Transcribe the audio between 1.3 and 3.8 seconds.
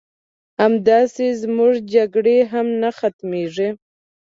زمونږ جګړې هم نه ختميږي